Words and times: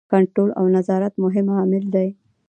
کنټرول 0.11 0.49
او 0.59 0.65
نظارت 0.75 1.13
مهم 1.23 1.47
عامل 1.57 1.83
دی. 1.95 2.09